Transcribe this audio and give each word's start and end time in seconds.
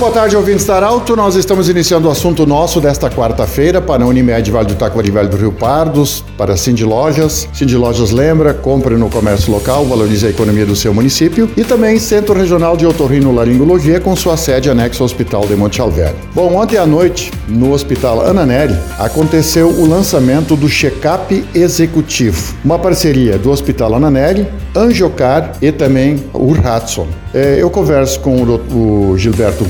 Boa 0.00 0.10
tarde, 0.10 0.34
ouvintes 0.34 0.64
da 0.64 0.76
Arauto. 0.76 1.14
Nós 1.14 1.34
estamos 1.34 1.68
iniciando 1.68 2.08
o 2.08 2.10
assunto 2.10 2.46
nosso 2.46 2.80
desta 2.80 3.10
quarta-feira 3.10 3.82
para 3.82 4.02
a 4.02 4.06
Unimed 4.06 4.50
Vale 4.50 4.68
do 4.68 4.74
Taquari 4.74 5.10
Velho 5.10 5.28
do 5.28 5.36
Rio 5.36 5.52
Pardos, 5.52 6.24
para 6.38 6.54
a 6.54 6.56
Cindy 6.56 6.86
Lojas. 6.86 7.46
Cindy 7.52 7.76
Lojas 7.76 8.10
lembra, 8.10 8.54
compre 8.54 8.96
no 8.96 9.10
comércio 9.10 9.52
local, 9.52 9.84
valorize 9.84 10.26
a 10.26 10.30
economia 10.30 10.64
do 10.64 10.74
seu 10.74 10.94
município. 10.94 11.50
E 11.54 11.62
também 11.64 11.98
Centro 11.98 12.32
Regional 12.32 12.78
de 12.78 12.86
Otorrino 12.86 13.30
Laringologia, 13.30 14.00
com 14.00 14.16
sua 14.16 14.38
sede 14.38 14.70
anexa 14.70 15.02
ao 15.02 15.04
Hospital 15.04 15.46
de 15.46 15.54
Monte 15.54 15.82
Alverne. 15.82 16.18
Bom, 16.34 16.56
ontem 16.56 16.78
à 16.78 16.86
noite, 16.86 17.30
no 17.46 17.74
Hospital 17.74 18.22
Ana 18.22 18.46
Nery, 18.46 18.74
aconteceu 18.98 19.68
o 19.68 19.86
lançamento 19.86 20.56
do 20.56 20.66
Check-up 20.66 21.44
Executivo, 21.54 22.54
uma 22.64 22.78
parceria 22.78 23.36
do 23.36 23.50
Hospital 23.50 23.96
Ana 23.96 24.10
Nery, 24.10 24.48
Angiocar 24.74 25.52
e 25.60 25.70
também 25.70 26.24
o 26.32 26.52
Hudson. 26.52 27.06
É, 27.32 27.58
eu 27.60 27.70
converso 27.70 28.18
com 28.20 28.42
o, 28.42 29.16
Gilberto 29.16 29.64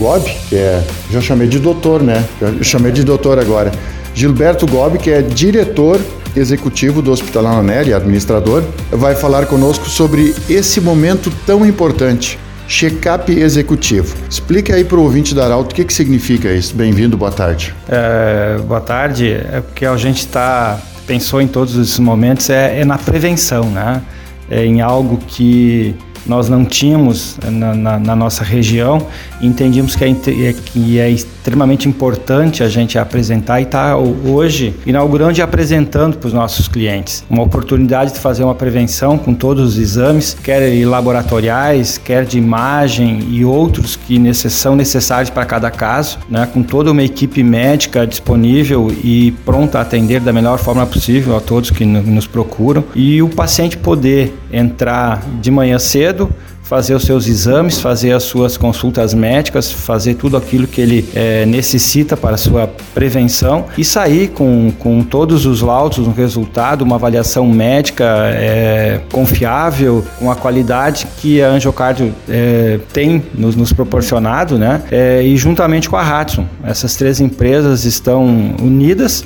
Que 0.48 0.56
é. 0.56 0.84
Já 1.10 1.20
chamei 1.20 1.48
de 1.48 1.58
doutor, 1.58 2.02
né? 2.02 2.24
Já 2.40 2.62
chamei 2.62 2.92
de 2.92 3.04
doutor 3.04 3.38
agora. 3.38 3.70
Gilberto 4.14 4.66
Gobi, 4.66 4.98
que 4.98 5.10
é 5.10 5.22
diretor 5.22 6.00
executivo 6.36 7.02
do 7.02 7.10
Hospital 7.10 7.46
Ana 7.46 7.62
Nery, 7.62 7.94
administrador, 7.94 8.62
vai 8.90 9.14
falar 9.14 9.46
conosco 9.46 9.88
sobre 9.88 10.34
esse 10.48 10.80
momento 10.80 11.32
tão 11.46 11.64
importante. 11.66 12.38
Check-up 12.68 13.32
executivo. 13.32 14.16
Explica 14.28 14.76
aí 14.76 14.84
para 14.84 14.96
o 14.96 15.02
ouvinte 15.02 15.34
da 15.34 15.44
Arauto 15.44 15.72
o 15.72 15.74
que, 15.74 15.84
que 15.84 15.92
significa 15.92 16.52
isso. 16.52 16.74
Bem-vindo, 16.74 17.16
boa 17.16 17.32
tarde. 17.32 17.74
É, 17.88 18.58
boa 18.58 18.80
tarde. 18.80 19.32
É 19.32 19.60
porque 19.60 19.84
a 19.84 19.96
gente 19.96 20.20
está 20.20 20.78
pensou 21.10 21.42
em 21.42 21.48
todos 21.48 21.74
esses 21.74 21.98
momentos 21.98 22.48
é, 22.48 22.82
é 22.82 22.84
na 22.84 22.96
prevenção, 22.96 23.64
né? 23.64 24.00
É 24.48 24.64
em 24.64 24.80
algo 24.80 25.16
que 25.16 25.96
nós 26.26 26.48
não 26.48 26.64
tínhamos 26.64 27.38
na, 27.44 27.74
na, 27.74 27.98
na 27.98 28.16
nossa 28.16 28.44
região 28.44 29.06
e 29.40 29.46
entendíamos 29.46 29.96
que 29.96 30.04
é, 30.04 30.10
é, 30.10 30.52
que 30.52 30.98
é 30.98 31.10
extremamente 31.10 31.88
importante 31.88 32.62
a 32.62 32.68
gente 32.68 32.98
apresentar 32.98 33.60
e 33.60 33.64
estar 33.64 33.90
tá 33.90 33.96
hoje 33.96 34.74
inaugurando 34.86 35.38
e 35.38 35.42
apresentando 35.42 36.16
para 36.16 36.28
os 36.28 36.32
nossos 36.32 36.68
clientes. 36.68 37.24
Uma 37.28 37.42
oportunidade 37.42 38.12
de 38.12 38.20
fazer 38.20 38.44
uma 38.44 38.54
prevenção 38.54 39.16
com 39.16 39.34
todos 39.34 39.72
os 39.72 39.78
exames, 39.78 40.36
quer 40.42 40.60
laboratoriais, 40.86 41.98
quer 41.98 42.24
de 42.24 42.38
imagem 42.38 43.26
e 43.30 43.44
outros 43.44 43.96
que 43.96 44.20
são 44.34 44.76
necessários 44.76 45.30
para 45.30 45.44
cada 45.44 45.70
caso, 45.70 46.18
né, 46.28 46.48
com 46.52 46.62
toda 46.62 46.92
uma 46.92 47.02
equipe 47.02 47.42
médica 47.42 48.06
disponível 48.06 48.94
e 49.02 49.32
pronta 49.44 49.78
a 49.78 49.82
atender 49.82 50.20
da 50.20 50.32
melhor 50.32 50.58
forma 50.58 50.86
possível 50.86 51.36
a 51.36 51.40
todos 51.40 51.70
que 51.70 51.84
nos 51.84 52.26
procuram 52.26 52.84
e 52.94 53.22
o 53.22 53.28
paciente 53.28 53.76
poder 53.76 54.34
entrar 54.52 55.22
de 55.40 55.50
manhã 55.50 55.78
cedo 55.78 56.30
fazer 56.70 56.94
os 56.94 57.02
seus 57.02 57.26
exames, 57.26 57.80
fazer 57.80 58.12
as 58.12 58.22
suas 58.22 58.56
consultas 58.56 59.12
médicas, 59.12 59.72
fazer 59.72 60.14
tudo 60.14 60.36
aquilo 60.36 60.68
que 60.68 60.80
ele 60.80 61.04
é, 61.16 61.44
necessita 61.44 62.16
para 62.16 62.36
a 62.36 62.38
sua 62.38 62.70
prevenção 62.94 63.64
e 63.76 63.84
sair 63.84 64.28
com, 64.28 64.72
com 64.78 65.02
todos 65.02 65.46
os 65.46 65.62
laudos, 65.62 66.06
um 66.06 66.12
resultado, 66.12 66.82
uma 66.82 66.94
avaliação 66.94 67.44
médica 67.48 68.04
é, 68.34 69.00
confiável, 69.10 70.04
com 70.20 70.30
a 70.30 70.36
qualidade 70.36 71.08
que 71.20 71.42
a 71.42 71.48
Angiocardio 71.48 72.14
é, 72.28 72.78
tem 72.92 73.20
nos, 73.34 73.56
nos, 73.56 73.72
proporcionado, 73.72 74.56
né? 74.56 74.82
E 75.24 75.36
juntamente 75.36 75.88
com 75.88 75.96
a 75.96 76.02
Hudson. 76.02 76.46
Essas 76.62 76.94
três 76.94 77.20
empresas 77.20 77.84
estão 77.84 78.26
unidas 78.60 79.24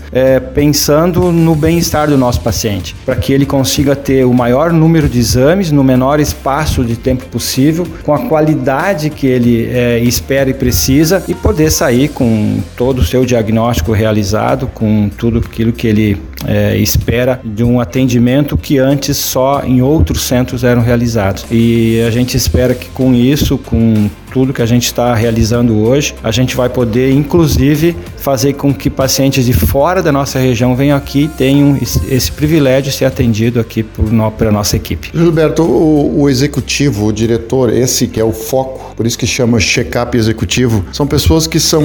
pensando 0.54 1.32
no 1.32 1.54
bem-estar 1.54 2.08
do 2.08 2.16
nosso 2.16 2.40
paciente, 2.40 2.94
para 3.04 3.16
que 3.16 3.32
ele 3.32 3.44
consiga 3.44 3.96
ter 3.96 4.24
o 4.24 4.32
maior 4.32 4.72
número 4.72 5.08
de 5.08 5.18
exames 5.18 5.72
no 5.72 5.82
menor 5.82 6.20
espaço 6.20 6.84
de 6.84 6.94
tempo 6.94 7.26
possível, 7.34 7.84
com 8.04 8.14
a 8.14 8.28
qualidade 8.28 9.10
que 9.10 9.26
ele 9.26 9.66
é, 9.66 9.98
espera 9.98 10.48
e 10.48 10.54
precisa 10.54 11.24
e 11.26 11.34
poder 11.34 11.68
sair 11.72 12.08
com 12.10 12.60
todo 12.76 13.00
o 13.00 13.04
seu 13.04 13.26
diagnóstico 13.26 13.90
realizado, 13.90 14.68
com 14.68 15.10
tudo 15.18 15.40
aquilo 15.44 15.72
que 15.72 15.88
ele 15.88 16.16
é, 16.46 16.76
espera 16.76 17.40
de 17.44 17.64
um 17.64 17.80
atendimento 17.80 18.56
que 18.56 18.78
antes 18.78 19.16
só 19.16 19.62
em 19.64 19.82
outros 19.82 20.22
centros 20.22 20.64
eram 20.64 20.82
realizados. 20.82 21.44
E 21.50 22.02
a 22.06 22.10
gente 22.10 22.36
espera 22.36 22.74
que 22.74 22.88
com 22.90 23.14
isso, 23.14 23.58
com 23.58 24.08
tudo 24.34 24.52
que 24.52 24.60
a 24.60 24.66
gente 24.66 24.86
está 24.86 25.14
realizando 25.14 25.78
hoje, 25.78 26.12
a 26.20 26.32
gente 26.32 26.56
vai 26.56 26.68
poder, 26.68 27.12
inclusive, 27.12 27.96
fazer 28.16 28.54
com 28.54 28.74
que 28.74 28.90
pacientes 28.90 29.46
de 29.46 29.52
fora 29.52 30.02
da 30.02 30.10
nossa 30.10 30.40
região 30.40 30.74
venham 30.74 30.98
aqui 30.98 31.24
e 31.24 31.28
tenham 31.28 31.78
esse 32.10 32.32
privilégio 32.32 32.90
de 32.90 32.96
ser 32.96 33.04
atendido 33.04 33.60
aqui 33.60 33.84
por 33.84 34.10
no, 34.10 34.28
pela 34.32 34.50
nossa 34.50 34.74
equipe. 34.74 35.10
Gilberto, 35.14 35.62
o, 35.62 36.22
o 36.22 36.28
executivo, 36.28 37.06
o 37.06 37.12
diretor, 37.12 37.72
esse 37.72 38.08
que 38.08 38.18
é 38.18 38.24
o 38.24 38.32
foco, 38.32 38.92
por 38.96 39.06
isso 39.06 39.16
que 39.16 39.24
chama 39.24 39.60
check-up 39.60 40.16
executivo, 40.16 40.84
são 40.92 41.06
pessoas 41.06 41.46
que 41.46 41.60
são, 41.60 41.84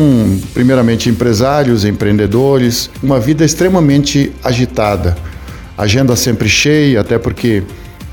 primeiramente, 0.51 1.07
empresários, 1.07 1.85
empreendedores, 1.85 2.89
uma 3.03 3.19
vida 3.19 3.45
extremamente 3.45 4.31
agitada, 4.49 5.15
agenda 5.77 6.15
sempre 6.15 6.49
cheia, 6.49 7.01
até 7.01 7.17
porque 7.17 7.63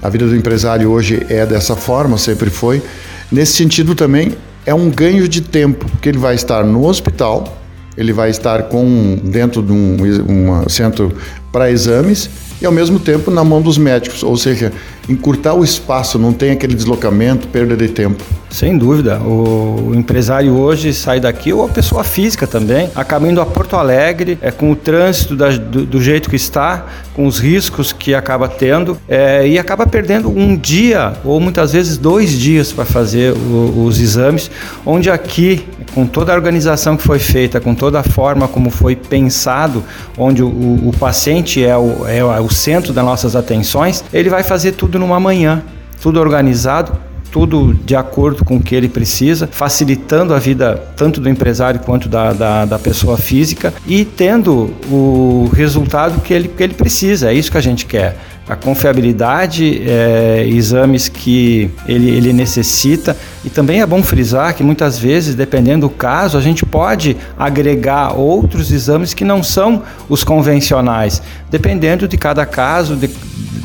a 0.02 0.08
vida 0.08 0.26
do 0.26 0.36
empresário 0.36 0.90
hoje 0.90 1.26
é 1.28 1.44
dessa 1.44 1.74
forma, 1.74 2.16
sempre 2.16 2.50
foi. 2.50 2.82
Nesse 3.30 3.54
sentido 3.54 3.94
também 3.94 4.36
é 4.64 4.72
um 4.72 4.88
ganho 4.90 5.28
de 5.28 5.40
tempo, 5.40 5.86
porque 5.90 6.08
ele 6.08 6.18
vai 6.18 6.34
estar 6.34 6.64
no 6.64 6.86
hospital, 6.86 7.58
ele 7.96 8.12
vai 8.12 8.30
estar 8.30 8.64
com 8.64 9.18
dentro 9.24 9.62
de 9.62 9.72
um, 9.72 9.96
um 10.28 10.68
centro 10.68 11.12
para 11.50 11.70
exames 11.70 12.28
e 12.60 12.66
ao 12.66 12.72
mesmo 12.72 12.98
tempo 12.98 13.30
na 13.30 13.42
mão 13.42 13.60
dos 13.60 13.78
médicos, 13.78 14.22
ou 14.22 14.36
seja, 14.36 14.72
encurtar 15.08 15.54
o 15.54 15.64
espaço, 15.64 16.18
não 16.18 16.32
tem 16.32 16.50
aquele 16.50 16.74
deslocamento, 16.74 17.48
perda 17.48 17.76
de 17.76 17.88
tempo. 17.88 18.22
Sem 18.50 18.78
dúvida. 18.78 19.18
O 19.20 19.92
empresário 19.94 20.56
hoje 20.56 20.92
sai 20.94 21.20
daqui, 21.20 21.52
ou 21.52 21.64
a 21.64 21.68
pessoa 21.68 22.02
física 22.02 22.46
também, 22.46 22.90
acaba 22.94 23.28
indo 23.28 23.40
a 23.40 23.46
Porto 23.46 23.76
Alegre, 23.76 24.38
é, 24.40 24.50
com 24.50 24.70
o 24.70 24.76
trânsito 24.76 25.36
da, 25.36 25.50
do, 25.50 25.84
do, 25.84 26.00
jeito 26.00 26.30
que 26.30 26.36
está, 26.36 26.86
com 27.14 27.26
os 27.26 27.38
riscos 27.38 27.92
que 27.92 28.14
acaba 28.14 28.48
tendo, 28.48 28.96
é, 29.08 29.46
e 29.46 29.58
acaba 29.58 29.86
perdendo 29.86 30.28
um 30.28 30.56
dia, 30.56 31.14
ou 31.24 31.40
muitas 31.40 31.72
vezes 31.72 31.98
dois 31.98 32.30
dias 32.30 32.72
para 32.72 32.84
fazer 32.84 33.32
o, 33.32 33.84
os 33.84 34.00
exames, 34.00 34.50
onde 34.84 35.10
aqui, 35.10 35.66
com 35.94 36.06
toda 36.06 36.32
a 36.32 36.36
organização 36.36 36.96
que 36.96 37.02
foi 37.02 37.18
feita, 37.18 37.60
com 37.60 37.74
toda 37.74 38.00
a 38.00 38.02
forma 38.02 38.48
como 38.48 38.70
foi 38.70 38.96
pensado, 38.96 39.82
onde 40.16 40.42
o, 40.42 40.46
o 40.48 40.92
paciente 40.98 41.62
é 41.62 41.76
o, 41.76 42.06
é 42.06 42.40
o 42.40 42.48
centro 42.48 42.92
das 42.92 43.04
nossas 43.04 43.36
atenções, 43.36 44.04
ele 44.12 44.30
vai 44.30 44.42
fazer 44.42 44.72
tudo 44.72 44.95
numa 44.98 45.20
manhã, 45.20 45.62
tudo 46.00 46.20
organizado, 46.20 46.92
tudo 47.36 47.74
de 47.84 47.94
acordo 47.94 48.46
com 48.46 48.56
o 48.56 48.62
que 48.62 48.74
ele 48.74 48.88
precisa, 48.88 49.46
facilitando 49.46 50.32
a 50.32 50.38
vida 50.38 50.82
tanto 50.96 51.20
do 51.20 51.28
empresário 51.28 51.80
quanto 51.80 52.08
da, 52.08 52.32
da, 52.32 52.64
da, 52.64 52.78
pessoa 52.78 53.18
física 53.18 53.74
e 53.86 54.06
tendo 54.06 54.74
o 54.90 55.50
resultado 55.52 56.20
que 56.22 56.32
ele, 56.32 56.48
que 56.48 56.62
ele 56.62 56.72
precisa. 56.72 57.30
É 57.30 57.34
isso 57.34 57.50
que 57.50 57.58
a 57.58 57.60
gente 57.60 57.84
quer. 57.84 58.16
A 58.48 58.56
confiabilidade, 58.56 59.82
é, 59.86 60.46
exames 60.48 61.10
que 61.10 61.70
ele, 61.86 62.08
ele 62.08 62.32
necessita. 62.32 63.14
E 63.44 63.50
também 63.50 63.82
é 63.82 63.86
bom 63.86 64.02
frisar 64.02 64.54
que 64.54 64.62
muitas 64.62 64.98
vezes, 64.98 65.34
dependendo 65.34 65.88
do 65.88 65.90
caso, 65.92 66.38
a 66.38 66.40
gente 66.40 66.64
pode 66.64 67.18
agregar 67.36 68.14
outros 68.14 68.70
exames 68.70 69.12
que 69.12 69.24
não 69.24 69.42
são 69.42 69.82
os 70.08 70.24
convencionais, 70.24 71.20
dependendo 71.50 72.08
de 72.08 72.16
cada 72.16 72.46
caso, 72.46 72.96
de, 72.96 73.10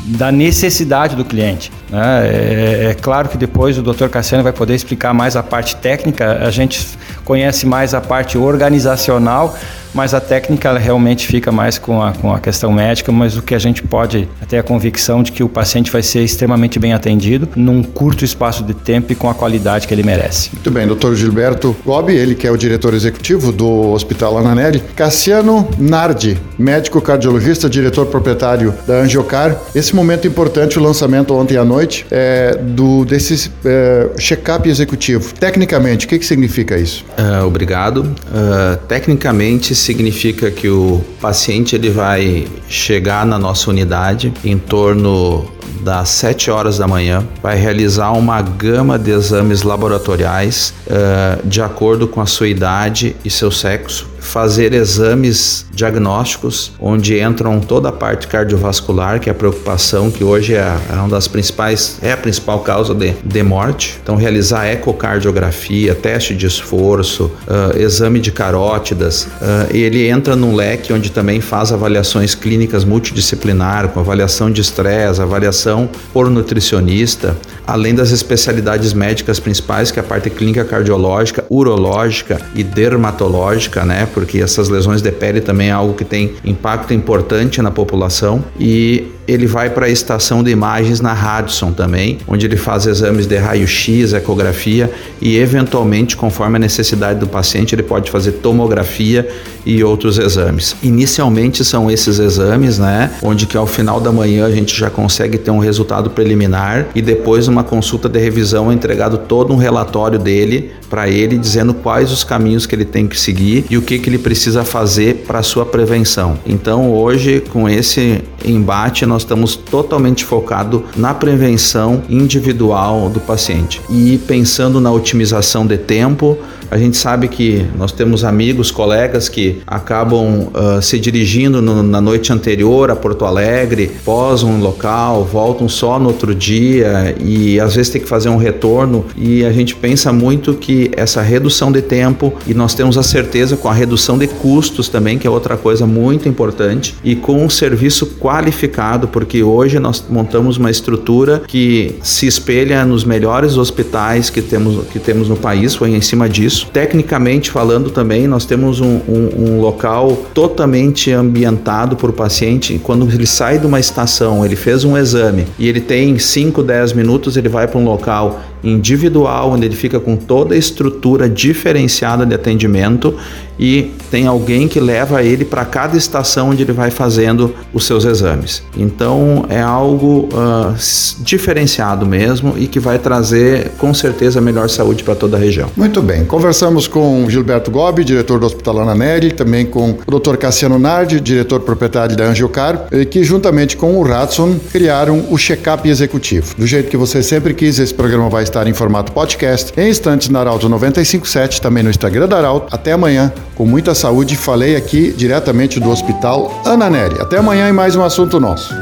da 0.04 0.32
necessidade 0.32 1.14
do 1.14 1.24
cliente. 1.24 1.72
Né? 1.88 2.26
É, 2.26 2.84
é, 2.90 2.94
claro 2.94 3.28
que 3.28 3.36
depois 3.36 3.78
o 3.78 3.82
Dr. 3.82 4.08
Cassiano 4.08 4.42
vai 4.42 4.52
poder 4.52 4.74
explicar 4.74 5.14
mais 5.14 5.36
a 5.36 5.42
parte 5.42 5.76
técnica, 5.76 6.44
a 6.44 6.50
gente 6.50 6.86
conhece 7.24 7.66
mais 7.66 7.94
a 7.94 8.00
parte 8.00 8.36
organizacional, 8.36 9.56
mas 9.94 10.14
a 10.14 10.20
técnica 10.20 10.68
ela 10.68 10.78
realmente 10.78 11.26
fica 11.26 11.52
mais 11.52 11.78
com 11.78 12.02
a, 12.02 12.12
com 12.12 12.32
a 12.32 12.40
questão 12.40 12.72
médica, 12.72 13.12
mas 13.12 13.36
o 13.36 13.42
que 13.42 13.54
a 13.54 13.58
gente 13.58 13.82
pode 13.82 14.28
ter 14.48 14.58
a 14.58 14.62
convicção 14.62 15.22
de 15.22 15.32
que 15.32 15.42
o 15.42 15.48
paciente 15.48 15.90
vai 15.90 16.02
ser 16.02 16.22
extremamente 16.22 16.78
bem 16.78 16.92
atendido 16.92 17.48
num 17.56 17.82
curto 17.82 18.24
espaço 18.24 18.62
de 18.62 18.74
tempo 18.74 19.12
e 19.12 19.14
com 19.14 19.28
a 19.28 19.34
qualidade 19.34 19.86
que 19.86 19.94
ele 19.94 20.02
merece. 20.02 20.50
Muito 20.52 20.70
bem, 20.70 20.86
doutor 20.86 21.14
Gilberto 21.14 21.76
Gobi, 21.84 22.14
ele 22.14 22.34
que 22.34 22.46
é 22.46 22.50
o 22.50 22.56
diretor 22.56 22.94
executivo 22.94 23.52
do 23.52 23.92
Hospital 23.92 24.38
Ananelli, 24.38 24.82
Cassiano 24.94 25.68
Nardi, 25.78 26.38
médico 26.58 27.00
cardiologista, 27.00 27.68
diretor 27.68 28.06
proprietário 28.06 28.74
da 28.86 28.94
Angiocar. 28.94 29.56
Esse 29.74 29.94
momento 29.94 30.26
importante, 30.26 30.78
o 30.78 30.82
lançamento 30.82 31.34
ontem 31.34 31.56
à 31.56 31.64
noite 31.64 32.06
é, 32.10 32.56
do 32.56 33.04
desse 33.04 33.50
é, 33.64 34.10
check-up 34.18 34.68
executivo. 34.68 35.32
Tecnicamente, 35.34 36.06
o 36.06 36.08
que, 36.08 36.18
que 36.18 36.26
significa 36.26 36.78
isso? 36.78 37.04
Uh, 37.18 37.46
obrigado. 37.46 37.98
Uh, 37.98 38.76
tecnicamente 38.88 39.74
significa 39.82 40.50
que 40.50 40.68
o 40.68 41.00
paciente 41.20 41.74
ele 41.74 41.90
vai 41.90 42.46
chegar 42.68 43.26
na 43.26 43.38
nossa 43.38 43.70
unidade 43.70 44.32
em 44.44 44.58
torno 44.58 45.50
das 45.82 46.10
7 46.10 46.50
horas 46.50 46.78
da 46.78 46.86
manhã, 46.86 47.26
vai 47.42 47.56
realizar 47.56 48.12
uma 48.12 48.40
gama 48.40 48.98
de 48.98 49.10
exames 49.10 49.62
laboratoriais 49.62 50.72
uh, 50.86 51.46
de 51.46 51.60
acordo 51.60 52.06
com 52.06 52.20
a 52.20 52.26
sua 52.26 52.46
idade 52.46 53.16
e 53.24 53.30
seu 53.30 53.50
sexo 53.50 54.11
fazer 54.22 54.72
exames 54.72 55.66
diagnósticos, 55.74 56.72
onde 56.80 57.20
entram 57.20 57.60
toda 57.60 57.88
a 57.88 57.92
parte 57.92 58.28
cardiovascular, 58.28 59.20
que 59.20 59.28
é 59.28 59.32
a 59.32 59.34
preocupação 59.34 60.10
que 60.10 60.22
hoje 60.22 60.54
é, 60.54 60.74
é 60.88 60.94
uma 60.94 61.08
das 61.08 61.26
principais, 61.26 61.98
é 62.00 62.12
a 62.12 62.16
principal 62.16 62.60
causa 62.60 62.94
de, 62.94 63.12
de 63.24 63.42
morte. 63.42 63.98
Então, 64.02 64.16
realizar 64.16 64.66
ecocardiografia, 64.66 65.94
teste 65.94 66.34
de 66.34 66.46
esforço, 66.46 67.24
uh, 67.46 67.76
exame 67.76 68.20
de 68.20 68.30
carótidas. 68.30 69.24
Uh, 69.24 69.76
ele 69.76 70.08
entra 70.08 70.36
num 70.36 70.54
leque 70.54 70.92
onde 70.92 71.10
também 71.10 71.40
faz 71.40 71.72
avaliações 71.72 72.34
clínicas 72.34 72.84
multidisciplinar, 72.84 73.88
com 73.88 74.00
avaliação 74.00 74.50
de 74.50 74.60
estresse, 74.60 75.20
avaliação 75.20 75.90
por 76.12 76.30
nutricionista, 76.30 77.36
além 77.66 77.94
das 77.94 78.10
especialidades 78.10 78.92
médicas 78.92 79.40
principais, 79.40 79.90
que 79.90 79.98
é 79.98 80.02
a 80.02 80.04
parte 80.04 80.30
clínica 80.30 80.64
cardiológica, 80.64 81.44
urológica 81.50 82.40
e 82.54 82.62
dermatológica, 82.62 83.84
né? 83.84 84.08
Porque 84.12 84.40
essas 84.40 84.68
lesões 84.68 85.02
de 85.02 85.10
pele 85.10 85.40
também 85.40 85.68
é 85.68 85.72
algo 85.72 85.94
que 85.94 86.04
tem 86.04 86.34
impacto 86.44 86.92
importante 86.92 87.60
na 87.62 87.70
população 87.70 88.44
e 88.58 89.06
ele 89.26 89.46
vai 89.46 89.70
para 89.70 89.86
a 89.86 89.88
estação 89.88 90.42
de 90.42 90.50
imagens 90.50 91.00
na 91.00 91.12
Radisson 91.12 91.72
também, 91.72 92.18
onde 92.26 92.46
ele 92.46 92.56
faz 92.56 92.86
exames 92.86 93.26
de 93.26 93.36
raio-x, 93.36 94.12
ecografia 94.12 94.90
e 95.20 95.38
eventualmente, 95.38 96.16
conforme 96.16 96.56
a 96.56 96.58
necessidade 96.58 97.20
do 97.20 97.26
paciente, 97.26 97.74
ele 97.74 97.82
pode 97.82 98.10
fazer 98.10 98.32
tomografia 98.32 99.28
e 99.64 99.82
outros 99.84 100.18
exames. 100.18 100.74
Inicialmente 100.82 101.64
são 101.64 101.90
esses 101.90 102.18
exames, 102.18 102.78
né, 102.78 103.12
onde 103.22 103.46
que 103.46 103.56
ao 103.56 103.66
final 103.66 104.00
da 104.00 104.10
manhã 104.10 104.46
a 104.46 104.50
gente 104.50 104.78
já 104.78 104.90
consegue 104.90 105.38
ter 105.38 105.50
um 105.50 105.58
resultado 105.58 106.10
preliminar 106.10 106.88
e 106.94 107.00
depois 107.00 107.46
uma 107.48 107.62
consulta 107.62 108.08
de 108.08 108.18
revisão 108.18 108.70
é 108.70 108.74
entregado 108.74 109.18
todo 109.18 109.52
um 109.52 109.56
relatório 109.56 110.18
dele 110.18 110.72
para 110.90 111.08
ele 111.08 111.38
dizendo 111.38 111.72
quais 111.72 112.12
os 112.12 112.24
caminhos 112.24 112.66
que 112.66 112.74
ele 112.74 112.84
tem 112.84 113.06
que 113.06 113.18
seguir 113.18 113.64
e 113.70 113.78
o 113.78 113.82
que 113.82 113.98
que 113.98 114.10
ele 114.10 114.18
precisa 114.18 114.64
fazer 114.64 115.24
para 115.26 115.42
sua 115.42 115.64
prevenção. 115.64 116.38
Então, 116.44 116.92
hoje 116.92 117.42
com 117.50 117.68
esse 117.68 118.22
embate 118.44 119.06
nós 119.06 119.21
estamos 119.22 119.56
totalmente 119.56 120.24
focados 120.24 120.82
na 120.96 121.14
prevenção 121.14 122.02
individual 122.08 123.08
do 123.08 123.20
paciente. 123.20 123.80
E 123.88 124.18
pensando 124.26 124.80
na 124.80 124.90
otimização 124.90 125.66
de 125.66 125.78
tempo, 125.78 126.36
a 126.72 126.78
gente 126.78 126.96
sabe 126.96 127.28
que 127.28 127.66
nós 127.76 127.92
temos 127.92 128.24
amigos, 128.24 128.70
colegas 128.70 129.28
que 129.28 129.60
acabam 129.66 130.48
uh, 130.54 130.80
se 130.80 130.98
dirigindo 130.98 131.60
no, 131.60 131.82
na 131.82 132.00
noite 132.00 132.32
anterior 132.32 132.90
a 132.90 132.96
Porto 132.96 133.26
Alegre, 133.26 133.90
posam 134.02 134.52
um 134.52 134.58
local, 134.58 135.22
voltam 135.22 135.68
só 135.68 135.98
no 135.98 136.08
outro 136.08 136.34
dia 136.34 137.14
e 137.20 137.60
às 137.60 137.76
vezes 137.76 137.92
tem 137.92 138.00
que 138.00 138.08
fazer 138.08 138.30
um 138.30 138.38
retorno. 138.38 139.04
E 139.18 139.44
a 139.44 139.52
gente 139.52 139.74
pensa 139.74 140.14
muito 140.14 140.54
que 140.54 140.90
essa 140.96 141.20
redução 141.20 141.70
de 141.70 141.82
tempo 141.82 142.32
e 142.46 142.54
nós 142.54 142.72
temos 142.72 142.96
a 142.96 143.02
certeza 143.02 143.54
com 143.54 143.68
a 143.68 143.74
redução 143.74 144.16
de 144.16 144.26
custos 144.26 144.88
também, 144.88 145.18
que 145.18 145.26
é 145.26 145.30
outra 145.30 145.58
coisa 145.58 145.86
muito 145.86 146.26
importante, 146.26 146.94
e 147.04 147.14
com 147.14 147.44
um 147.44 147.50
serviço 147.50 148.06
qualificado, 148.18 149.08
porque 149.08 149.42
hoje 149.42 149.78
nós 149.78 150.02
montamos 150.08 150.56
uma 150.56 150.70
estrutura 150.70 151.42
que 151.46 151.96
se 152.02 152.26
espelha 152.26 152.82
nos 152.86 153.04
melhores 153.04 153.58
hospitais 153.58 154.30
que 154.30 154.40
temos, 154.40 154.86
que 154.86 154.98
temos 154.98 155.28
no 155.28 155.36
país, 155.36 155.74
foi 155.74 155.90
em 155.90 156.00
cima 156.00 156.26
disso 156.30 156.61
isso. 156.62 156.66
Tecnicamente 156.72 157.50
falando 157.50 157.90
também, 157.90 158.26
nós 158.26 158.44
temos 158.44 158.80
um, 158.80 159.00
um, 159.08 159.30
um 159.36 159.60
local 159.60 160.16
totalmente 160.32 161.10
ambientado 161.10 161.96
para 161.96 162.10
o 162.10 162.12
paciente. 162.12 162.80
Quando 162.82 163.08
ele 163.10 163.26
sai 163.26 163.58
de 163.58 163.66
uma 163.66 163.80
estação, 163.80 164.44
ele 164.44 164.56
fez 164.56 164.84
um 164.84 164.96
exame 164.96 165.46
e 165.58 165.68
ele 165.68 165.80
tem 165.80 166.18
5, 166.18 166.62
10 166.62 166.92
minutos, 166.92 167.36
ele 167.36 167.48
vai 167.48 167.66
para 167.66 167.78
um 167.78 167.84
local 167.84 168.40
individual, 168.62 169.50
onde 169.50 169.66
ele 169.66 169.74
fica 169.74 169.98
com 169.98 170.16
toda 170.16 170.54
a 170.54 170.58
estrutura 170.58 171.28
diferenciada 171.28 172.24
de 172.24 172.34
atendimento 172.34 173.16
e 173.58 173.92
tem 174.10 174.26
alguém 174.26 174.66
que 174.66 174.80
leva 174.80 175.22
ele 175.22 175.44
para 175.44 175.64
cada 175.64 175.96
estação 175.96 176.50
onde 176.50 176.62
ele 176.62 176.72
vai 176.72 176.90
fazendo 176.90 177.54
os 177.72 177.84
seus 177.84 178.04
exames. 178.04 178.62
Então 178.76 179.44
é 179.48 179.60
algo 179.60 180.28
uh, 180.32 180.74
diferenciado 181.20 182.06
mesmo 182.06 182.54
e 182.56 182.66
que 182.66 182.80
vai 182.80 182.98
trazer 182.98 183.70
com 183.78 183.92
certeza 183.92 184.40
melhor 184.40 184.68
saúde 184.68 185.04
para 185.04 185.14
toda 185.14 185.36
a 185.36 185.40
região. 185.40 185.68
Muito 185.76 186.02
bem, 186.02 186.24
conversamos 186.42 186.88
com 186.88 187.30
Gilberto 187.30 187.70
Gobi, 187.70 188.02
diretor 188.02 188.40
do 188.40 188.46
Hospital 188.46 188.80
Ana 188.80 188.96
Nery, 188.96 189.30
também 189.30 189.64
com 189.64 189.96
o 190.04 190.18
Dr. 190.18 190.36
Cassiano 190.36 190.76
Nardi, 190.76 191.20
diretor 191.20 191.60
proprietário 191.60 192.16
da 192.16 192.24
Angiocar, 192.24 192.88
que 193.08 193.22
juntamente 193.22 193.76
com 193.76 193.96
o 193.96 194.02
Ratson 194.02 194.56
criaram 194.72 195.24
o 195.30 195.38
check-up 195.38 195.88
executivo. 195.88 196.56
Do 196.58 196.66
jeito 196.66 196.90
que 196.90 196.96
você 196.96 197.22
sempre 197.22 197.54
quis, 197.54 197.78
esse 197.78 197.94
programa 197.94 198.28
vai 198.28 198.42
estar 198.42 198.66
em 198.66 198.74
formato 198.74 199.12
podcast 199.12 199.72
em 199.76 199.88
instantes 199.88 200.30
na 200.30 200.40
Arauto 200.40 200.68
957, 200.68 201.60
também 201.60 201.84
no 201.84 201.90
Instagram 201.90 202.26
da 202.26 202.38
Arauto. 202.38 202.74
Até 202.74 202.90
amanhã, 202.90 203.32
com 203.54 203.64
muita 203.64 203.94
saúde. 203.94 204.34
Falei 204.34 204.74
aqui 204.74 205.12
diretamente 205.12 205.78
do 205.78 205.90
Hospital 205.90 206.60
Ana 206.66 206.90
Nery. 206.90 207.20
Até 207.20 207.38
amanhã 207.38 207.68
em 207.68 207.72
mais 207.72 207.94
um 207.94 208.02
assunto 208.02 208.40
nosso. 208.40 208.74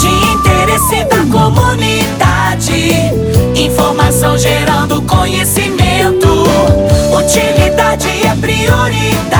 De 0.00 0.08
interesse 0.34 1.02
da 1.04 1.24
comunidade, 1.32 2.90
informação 3.58 4.36
gerando 4.36 5.00
conhecimento 5.00 5.73
priorità 8.64 9.33